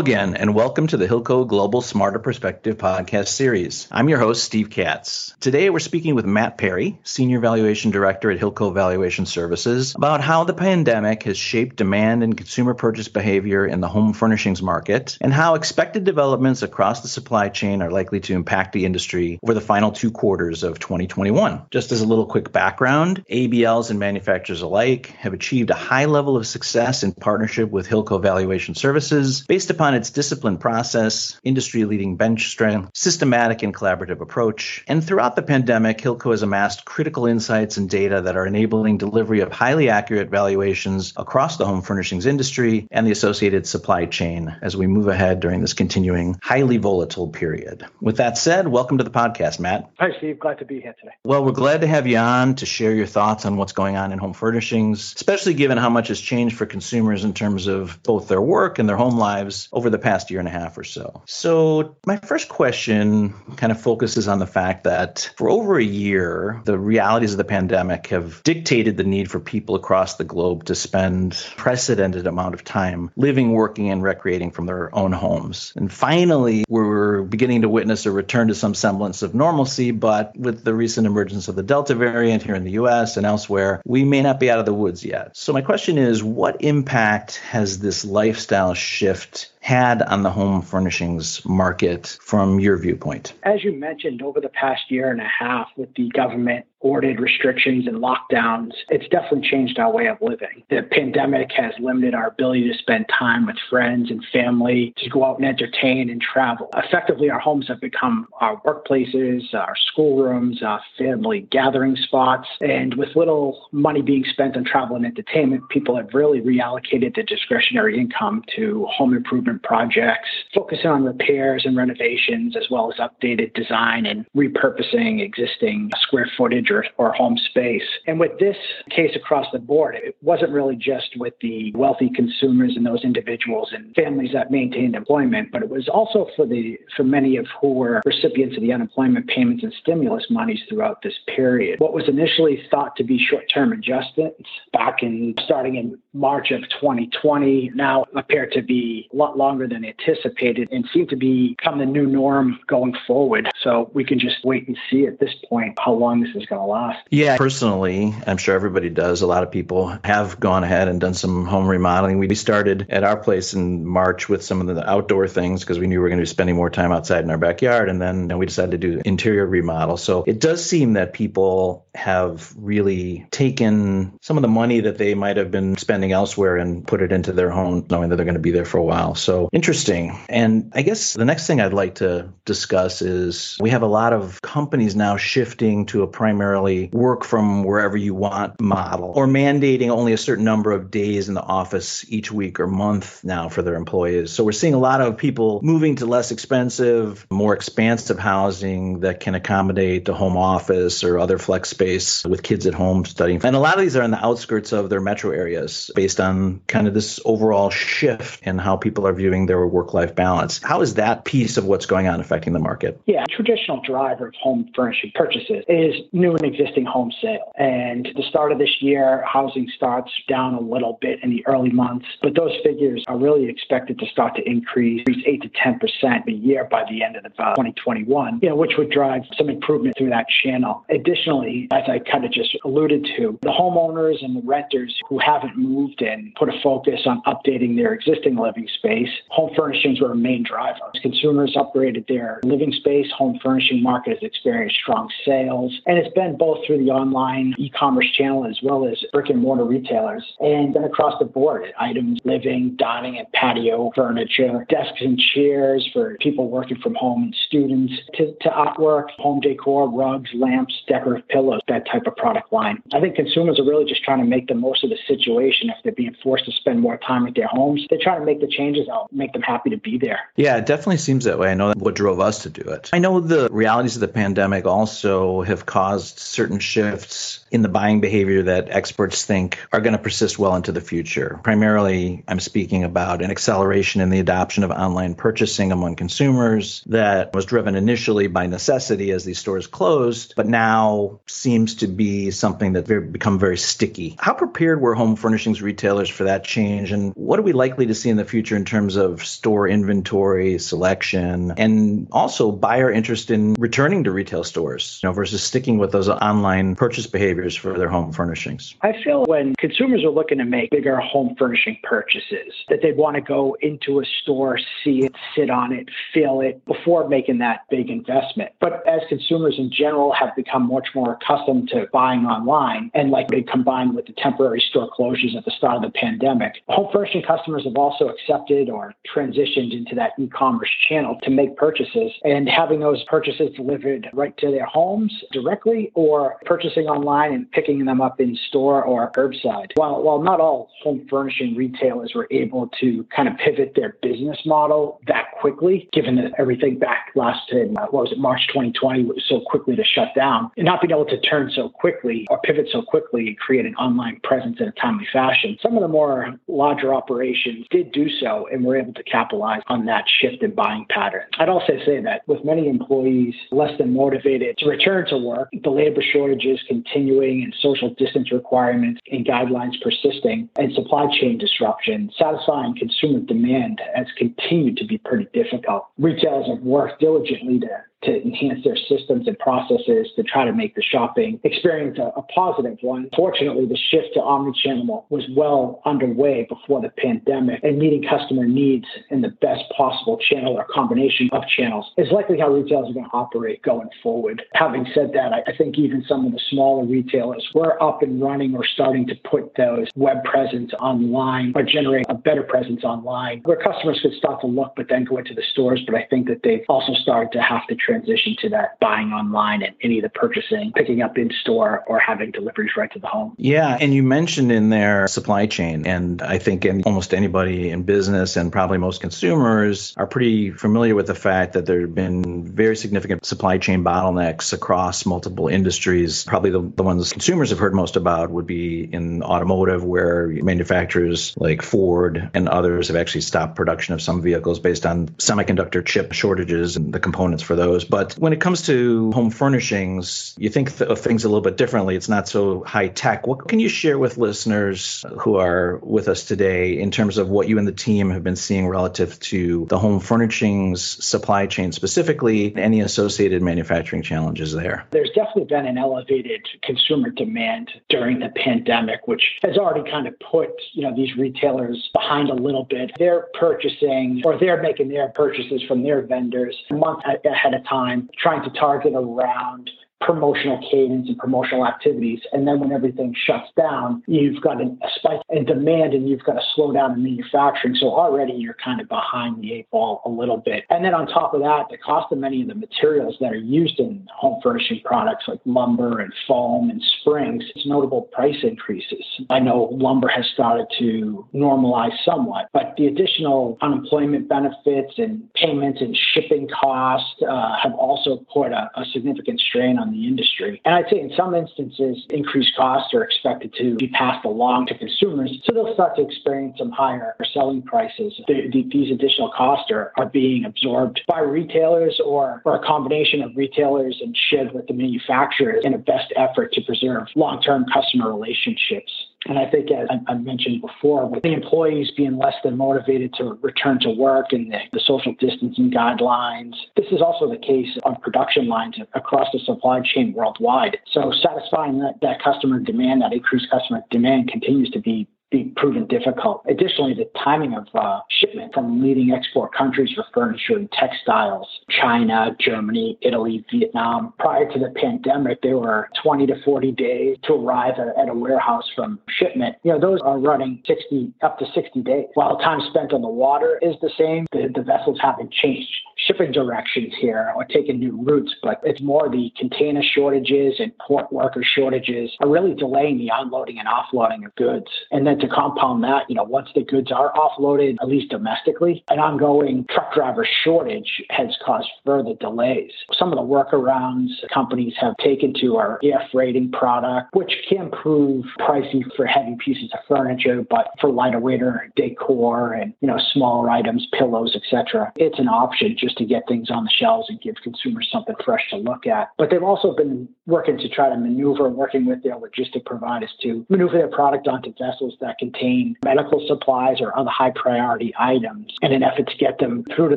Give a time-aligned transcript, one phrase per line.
[0.00, 3.86] again, and welcome to the Hilco Global Smarter Perspective podcast series.
[3.90, 5.34] I'm your host, Steve Katz.
[5.40, 10.44] Today, we're speaking with Matt Perry, Senior Valuation Director at Hilco Valuation Services, about how
[10.44, 15.34] the pandemic has shaped demand and consumer purchase behavior in the home furnishings market, and
[15.34, 19.60] how expected developments across the supply chain are likely to impact the industry over the
[19.60, 21.66] final two quarters of 2021.
[21.70, 26.38] Just as a little quick background, ABLs and manufacturers alike have achieved a high level
[26.38, 32.16] of success in partnership with Hilco Valuation Services based upon its disciplined process, industry leading
[32.16, 34.84] bench strength, systematic and collaborative approach.
[34.86, 39.40] And throughout the pandemic, Hilco has amassed critical insights and data that are enabling delivery
[39.40, 44.76] of highly accurate valuations across the home furnishings industry and the associated supply chain as
[44.76, 47.86] we move ahead during this continuing highly volatile period.
[48.00, 49.90] With that said, welcome to the podcast, Matt.
[49.98, 50.38] Hi, Steve.
[50.38, 51.12] Glad to be here today.
[51.24, 54.12] Well, we're glad to have you on to share your thoughts on what's going on
[54.12, 58.28] in home furnishings, especially given how much has changed for consumers in terms of both
[58.28, 61.22] their work and their home lives over the past year and a half or so.
[61.24, 66.60] So, my first question kind of focuses on the fact that for over a year,
[66.66, 70.74] the realities of the pandemic have dictated the need for people across the globe to
[70.74, 75.72] spend precedented amount of time living, working, and recreating from their own homes.
[75.76, 80.62] And finally, we're beginning to witness a return to some semblance of normalcy, but with
[80.62, 84.20] the recent emergence of the Delta variant here in the US and elsewhere, we may
[84.20, 85.34] not be out of the woods yet.
[85.38, 91.44] So, my question is what impact has this lifestyle shift had on the home furnishings
[91.44, 93.34] market from your viewpoint?
[93.42, 97.86] As you mentioned, over the past year and a half, with the government ordered restrictions
[97.86, 100.62] and lockdowns, it's definitely changed our way of living.
[100.70, 105.24] The pandemic has limited our ability to spend time with friends and family, to go
[105.24, 106.70] out and entertain and travel.
[106.76, 112.48] Effectively, our homes have become our workplaces, our schoolrooms, our family gathering spots.
[112.60, 117.24] And with little money being spent on travel and entertainment, people have really reallocated their
[117.24, 123.52] discretionary income to home improvement projects, focusing on repairs and renovations, as well as updated
[123.54, 127.82] design and repurposing existing square footage or, or home space.
[128.06, 128.56] And with this
[128.90, 133.70] case across the board, it wasn't really just with the wealthy consumers and those individuals
[133.72, 137.72] and families that maintained employment, but it was also for the for many of who
[137.72, 141.80] were recipients of the unemployment payments and stimulus monies throughout this period.
[141.80, 147.70] What was initially thought to be short-term adjustments back in starting in March of 2020
[147.74, 152.06] now appear to be a lot longer than anticipated and seem to become the new
[152.06, 153.48] norm going forward.
[153.62, 156.59] So we can just wait and see at this point how long this is going
[156.60, 157.06] to last.
[157.10, 159.22] Yeah, personally, I'm sure everybody does.
[159.22, 162.18] A lot of people have gone ahead and done some home remodeling.
[162.18, 165.86] We started at our place in March with some of the outdoor things because we
[165.86, 167.88] knew we were going to be spending more time outside in our backyard.
[167.88, 169.96] And then we decided to do interior remodel.
[169.96, 175.14] So it does seem that people have really taken some of the money that they
[175.14, 178.34] might have been spending elsewhere and put it into their home, knowing that they're going
[178.34, 179.14] to be there for a while.
[179.14, 180.18] So interesting.
[180.28, 184.12] And I guess the next thing I'd like to discuss is we have a lot
[184.12, 189.90] of companies now shifting to a primarily work from wherever you want model or mandating
[189.90, 193.62] only a certain number of days in the office each week or month now for
[193.62, 194.32] their employees.
[194.32, 199.20] So we're seeing a lot of people moving to less expensive, more expansive housing that
[199.20, 201.89] can accommodate the home office or other flex space
[202.24, 203.40] with kids at home studying.
[203.44, 206.60] And a lot of these are in the outskirts of their metro areas based on
[206.66, 210.62] kind of this overall shift in how people are viewing their work life balance.
[210.62, 213.00] How is that piece of what's going on affecting the market?
[213.06, 217.52] Yeah, traditional driver of home furnishing purchases is new and existing home sale.
[217.56, 221.70] And the start of this year, housing starts down a little bit in the early
[221.70, 226.32] months, but those figures are really expected to start to increase 8 to 10% a
[226.32, 229.96] year by the end of the, uh, 2021, you know, which would drive some improvement
[229.96, 230.84] through that channel.
[230.90, 235.56] Additionally, as I kind of just alluded to, the homeowners and the renters who haven't
[235.56, 240.16] moved and put a focus on updating their existing living space, home furnishings were a
[240.16, 240.78] main driver.
[240.94, 246.12] As consumers upgraded their living space, home furnishing market has experienced strong sales, and it's
[246.14, 250.24] been both through the online e-commerce channel as well as brick and mortar retailers.
[250.40, 256.16] And then across the board, items, living, dining and patio furniture, desks and chairs for
[256.20, 261.59] people working from home and students, to, to artwork, home decor, rugs, lamps, decorative pillows,
[261.68, 262.82] that type of product line.
[262.92, 265.76] I think consumers are really just trying to make the most of the situation if
[265.82, 267.86] they're being forced to spend more time at their homes.
[267.88, 270.20] They're trying to make the changes out, make them happy to be there.
[270.36, 271.50] Yeah, it definitely seems that way.
[271.50, 272.90] I know what drove us to do it.
[272.92, 278.00] I know the realities of the pandemic also have caused certain shifts in the buying
[278.00, 281.40] behavior that experts think are going to persist well into the future.
[281.42, 287.34] Primarily, I'm speaking about an acceleration in the adoption of online purchasing among consumers that
[287.34, 292.74] was driven initially by necessity as these stores closed, but now seems to be something
[292.74, 294.16] that become very sticky.
[294.18, 297.94] How prepared were home furnishings retailers for that change, and what are we likely to
[297.94, 303.54] see in the future in terms of store inventory, selection, and also buyer interest in
[303.58, 307.88] returning to retail stores, you know, versus sticking with those online purchase behaviors for their
[307.88, 308.74] home furnishings?
[308.82, 313.16] I feel when consumers are looking to make bigger home furnishing purchases, that they'd want
[313.16, 317.60] to go into a store, see it, sit on it, feel it before making that
[317.70, 318.52] big investment.
[318.60, 323.28] But as consumers in general have become much more accustomed to buying online and like
[323.50, 327.64] combined with the temporary store closures at the start of the pandemic, home furnishing customers
[327.64, 333.02] have also accepted or transitioned into that e-commerce channel to make purchases and having those
[333.04, 338.36] purchases delivered right to their homes directly or purchasing online and picking them up in
[338.48, 339.70] store or curbside.
[339.74, 344.38] While while not all home furnishing retailers were able to kind of pivot their business
[344.44, 349.24] model that quickly, given that everything back last in what was it March 2020 was
[349.28, 352.68] so quickly to shut down, and not being able to turn so quickly or pivot
[352.72, 355.56] so quickly and create an online presence in a timely fashion.
[355.62, 359.86] Some of the more larger operations did do so and were able to capitalize on
[359.86, 361.24] that shift in buying pattern.
[361.38, 365.70] I'd also say that with many employees less than motivated to return to work, the
[365.70, 372.74] labor shortages continuing and social distance requirements and guidelines persisting and supply chain disruption, satisfying
[372.76, 375.86] consumer demand has continued to be pretty difficult.
[375.98, 377.68] Retailers have worked diligently to
[378.02, 382.22] to enhance their systems and processes to try to make the shopping experience a, a
[382.34, 383.08] positive one.
[383.16, 388.86] Fortunately, the shift to omnichannel was well underway before the pandemic, and meeting customer needs
[389.10, 393.04] in the best possible channel or combination of channels is likely how retailers are going
[393.04, 394.42] to operate going forward.
[394.54, 398.20] Having said that, I, I think even some of the smaller retailers were up and
[398.20, 403.40] running or starting to put those web presence online or generate a better presence online
[403.44, 405.82] where customers could start to look but then go into the stores.
[405.86, 409.62] But I think that they've also started to have to transition to that buying online
[409.62, 413.06] and any of the purchasing, picking up in store or having deliveries right to the
[413.06, 413.34] home.
[413.36, 413.76] Yeah.
[413.80, 415.86] And you mentioned in there supply chain.
[415.86, 420.94] And I think in almost anybody in business and probably most consumers are pretty familiar
[420.94, 426.24] with the fact that there have been very significant supply chain bottlenecks across multiple industries.
[426.24, 431.34] Probably the, the ones consumers have heard most about would be in automotive, where manufacturers
[431.36, 436.12] like Ford and others have actually stopped production of some vehicles based on semiconductor chip
[436.12, 437.88] shortages and the components for those.
[437.88, 441.96] But when it comes to home furnishings, you think of things a little bit differently.
[441.96, 443.26] It's not so high tech.
[443.26, 447.48] What can you share with listeners who are with us today in terms of what
[447.48, 452.54] you and the team have been seeing relative to the home furnishings supply chain specifically,
[452.56, 454.86] any associated manufacturing challenges there?
[454.90, 460.18] There's definitely been an elevated consumer demand during the pandemic, which has already kind of
[460.20, 462.92] put, you know, these retailers behind a little bit.
[462.98, 468.08] They're purchasing or they're making their purchases from their vendors a month ahead of time,
[468.18, 472.20] trying to target around promotional cadence and promotional activities.
[472.32, 476.34] And then when everything shuts down, you've got a spike in demand and you've got
[476.34, 477.74] to slow down in manufacturing.
[477.74, 480.64] So already you're kind of behind the eight ball a little bit.
[480.70, 483.36] And then on top of that, the cost of many of the materials that are
[483.36, 489.04] used in home furnishing products like lumber and foam and springs, it's notable price increases.
[489.28, 495.80] I know lumber has started to normalize somewhat, but the additional unemployment benefits and payments
[495.80, 500.60] and shipping costs uh, have also put a, a significant strain on the industry.
[500.64, 504.78] And I'd say in some instances, increased costs are expected to be passed along to
[504.78, 505.30] consumers.
[505.44, 508.14] So they'll start to experience some higher selling prices.
[508.26, 513.22] The, the, these additional costs are, are being absorbed by retailers or, or a combination
[513.22, 517.64] of retailers and shared with the manufacturers in a best effort to preserve long term
[517.72, 518.92] customer relationships.
[519.26, 523.38] And I think, as I mentioned before, with the employees being less than motivated to
[523.42, 527.96] return to work and the, the, social distancing guidelines, this is also the case on
[527.96, 530.78] production lines across the supply chain worldwide.
[530.90, 535.86] So satisfying that, that customer demand, that increased customer demand continues to be be proven
[535.86, 536.44] difficult.
[536.48, 542.36] Additionally, the timing of uh, shipment from leading export countries for furniture and textiles, China,
[542.40, 547.74] Germany, Italy, Vietnam, prior to the pandemic, they were 20 to 40 days to arrive
[547.78, 549.56] at, at a warehouse from shipment.
[549.62, 552.06] You know, those are running 60 up to 60 days.
[552.14, 555.70] While time spent on the water is the same, the, the vessels haven't changed
[556.06, 561.12] shipping directions here or taking new routes, but it's more the container shortages and port
[561.12, 564.66] worker shortages are really delaying the unloading and offloading of goods.
[564.90, 568.84] And then to compound that, you know, once the goods are offloaded, at least domestically,
[568.90, 572.72] an ongoing truck driver shortage has caused further delays.
[572.92, 578.24] Some of the workarounds companies have taken to our air freighting product, which can prove
[578.38, 581.40] pricey for heavy pieces of furniture, but for lighter weight
[581.76, 586.50] decor and you know smaller items, pillows, etc., it's an option just to get things
[586.50, 589.10] on the shelves and give consumers something fresh to look at.
[589.18, 593.44] But they've also been working to try to maneuver, working with their logistic providers to
[593.48, 598.72] maneuver their product onto vessels that contain medical supplies or other high priority items in
[598.72, 599.96] an effort to get them through to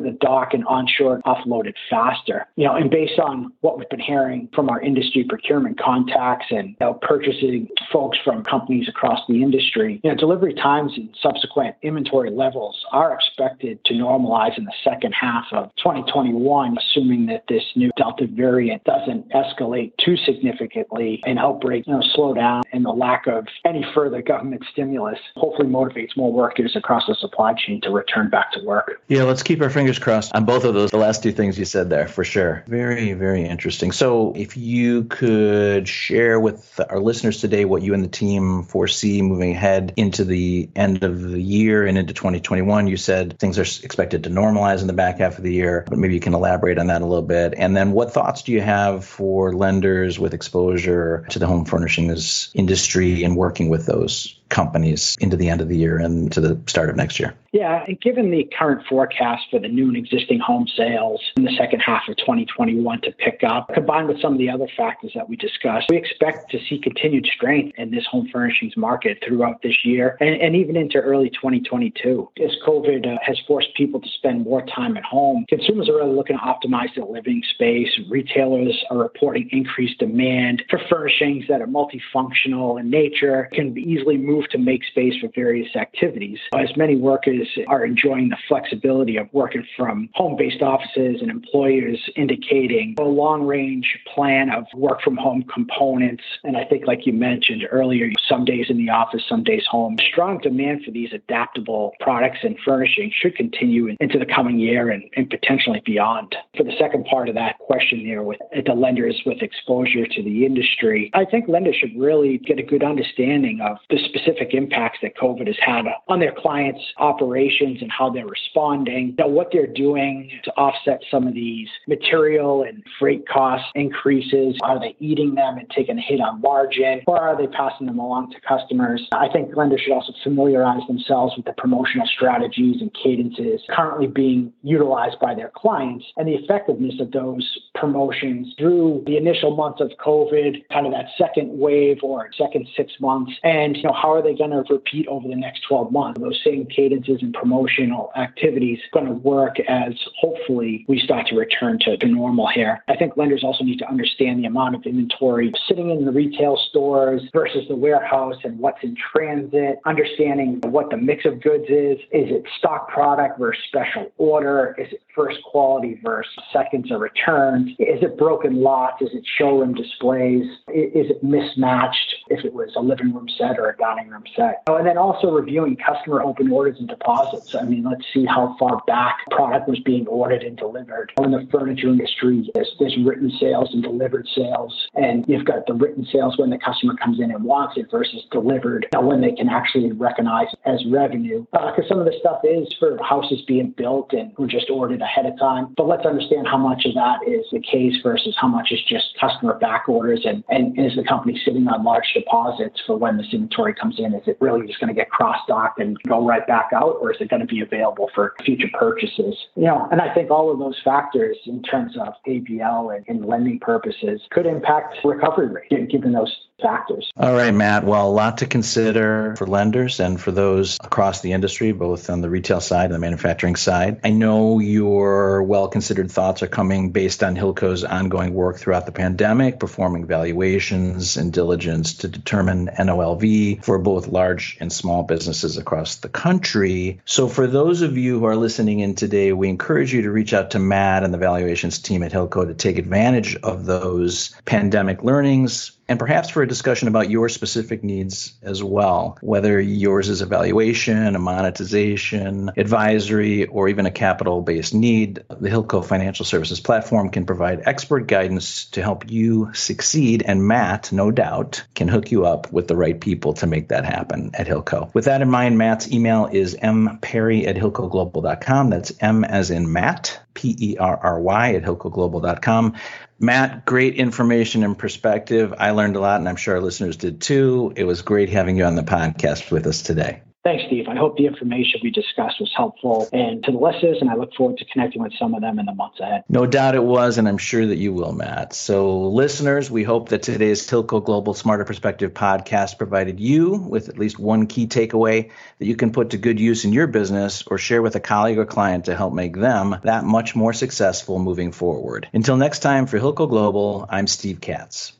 [0.00, 2.46] the dock and onshore offloaded faster.
[2.56, 6.70] You know, and based on what we've been hearing from our industry procurement contacts and
[6.70, 11.76] you know, purchasing folks from companies across the industry, you know, delivery times and subsequent
[11.82, 17.62] inventory levels are expected to normalize in the second half of 2021, assuming that this
[17.76, 22.90] new Delta variant doesn't escalate too significantly and outbreak, you know, slow down and the
[22.90, 27.90] lack of any further government stimulus hopefully motivates more workers across the supply chain to
[27.90, 29.02] return back to work.
[29.08, 31.66] Yeah, let's keep our fingers crossed on both of those, the last two things you
[31.66, 32.64] said there for sure.
[32.66, 33.92] Very, very interesting.
[33.92, 39.20] So if you could share with our listeners today what you and the team foresee
[39.20, 43.84] moving ahead into the end of the year and into 2021, you said things are
[43.84, 46.78] expected to normalize in the back half of the year, but maybe you can elaborate
[46.78, 47.54] on that a little bit.
[47.56, 52.50] And then what thoughts do you have for lenders with exposure to the home furnishings
[52.54, 56.60] industry and working with those companies into the end of the year and to the
[56.66, 57.34] start of next year?
[57.54, 61.54] Yeah, and given the current forecast for the new and existing home sales in the
[61.56, 65.28] second half of 2021 to pick up, combined with some of the other factors that
[65.28, 69.84] we discussed, we expect to see continued strength in this home furnishings market throughout this
[69.84, 72.28] year and, and even into early 2022.
[72.44, 76.14] As COVID uh, has forced people to spend more time at home, consumers are really
[76.14, 77.88] looking to optimize their living space.
[78.08, 84.16] Retailers are reporting increased demand for furnishings that are multifunctional in nature, can be easily
[84.16, 86.38] moved to make space for various activities.
[86.54, 91.98] As many workers are enjoying the flexibility of working from home based offices and employers
[92.16, 96.22] indicating a long range plan of work from home components.
[96.44, 99.96] And I think, like you mentioned earlier, some days in the office, some days home.
[100.10, 105.04] Strong demand for these adaptable products and furnishings should continue into the coming year and,
[105.16, 106.34] and potentially beyond.
[106.56, 110.46] For the second part of that question there with the lenders with exposure to the
[110.46, 115.16] industry, I think lenders should really get a good understanding of the specific impacts that
[115.16, 119.48] COVID has had on their clients' operations operations and how they're responding, you know, what
[119.52, 124.56] they're doing to offset some of these material and freight cost increases.
[124.62, 127.98] Are they eating them and taking a hit on margin, or are they passing them
[127.98, 129.06] along to customers?
[129.12, 134.52] I think lenders should also familiarize themselves with the promotional strategies and cadences currently being
[134.62, 139.90] utilized by their clients and the effectiveness of those promotions through the initial months of
[140.04, 144.22] COVID, kind of that second wave or second six months, and you know how are
[144.22, 146.20] they going to repeat over the next 12 months?
[146.20, 151.78] Those same cadences and promotional activities going to work as hopefully we start to return
[151.80, 152.82] to, to normal here.
[152.88, 156.58] I think lenders also need to understand the amount of inventory sitting in the retail
[156.70, 161.98] stores versus the warehouse and what's in transit, understanding what the mix of goods is.
[162.12, 164.74] Is it stock product versus special order?
[164.78, 167.70] Is it first quality versus seconds or returns?
[167.78, 169.02] Is it broken lots?
[169.02, 170.44] Is it showroom displays?
[170.68, 174.62] Is it mismatched if it was a living room set or a dining room set?
[174.66, 177.54] Oh, and then also reviewing customer open orders and deposits.
[177.54, 181.12] I mean, let's see how far back product was being ordered and delivered.
[181.22, 184.88] In the furniture industry, there's, there's written sales and delivered sales.
[184.94, 188.22] And you've got the written sales when the customer comes in and wants it versus
[188.30, 191.44] delivered when they can actually recognize as revenue.
[191.52, 195.02] Because uh, some of the stuff is for houses being built and were just ordered
[195.02, 195.74] ahead of time.
[195.76, 199.16] But let's understand how much of that is the case versus how much is just
[199.20, 203.26] customer back orders and, and is the company sitting on large deposits for when this
[203.32, 204.14] inventory comes in?
[204.14, 206.94] Is it really just going to get cross docked and go right back out?
[207.00, 209.36] or is it going to be available for future purchases?
[209.56, 213.26] You know, and I think all of those factors in terms of ABL and, and
[213.26, 217.10] lending purposes could impact recovery rate, given those factors.
[217.16, 217.84] All right, Matt.
[217.84, 222.20] Well, a lot to consider for lenders and for those across the industry, both on
[222.20, 224.00] the retail side and the manufacturing side.
[224.04, 228.92] I know your well considered thoughts are coming based on Hilco's ongoing work throughout the
[228.92, 235.96] pandemic, performing valuations and diligence to determine NOLV for both large and small businesses across
[235.96, 237.00] the country.
[237.06, 240.34] So, for those of you who are listening in today, we encourage you to reach
[240.34, 245.02] out to Matt and the valuations team at Hilco to take advantage of those pandemic
[245.02, 250.22] learnings and perhaps for a discussion about your specific needs as well, whether yours is
[250.22, 255.22] evaluation, a monetization, advisory, or even a capital based need.
[255.28, 260.22] The Hilco Financial Services platform can provide expert guidance to help you succeed.
[260.26, 263.84] And Matt, no doubt, can hook you up with the right people to make that
[263.84, 264.92] happen at Hilco.
[264.94, 268.70] With that in mind, Matt's email is mperry at hilcoglobal.com.
[268.70, 272.74] That's M as in Matt, P E R R Y at hilcoglobal.com.
[273.18, 275.54] Matt, great information and perspective.
[275.56, 277.72] I learned a lot, and I'm sure our listeners did too.
[277.76, 280.22] It was great having you on the podcast with us today.
[280.44, 280.88] Thanks, Steve.
[280.88, 284.34] I hope the information we discussed was helpful and to the listeners, and I look
[284.34, 286.24] forward to connecting with some of them in the months ahead.
[286.28, 288.52] No doubt it was, and I'm sure that you will, Matt.
[288.52, 293.96] So, listeners, we hope that today's Hilco Global Smarter Perspective podcast provided you with at
[293.96, 297.56] least one key takeaway that you can put to good use in your business or
[297.56, 301.52] share with a colleague or client to help make them that much more successful moving
[301.52, 302.06] forward.
[302.12, 304.92] Until next time, for Hilco Global, I'm Steve Katz.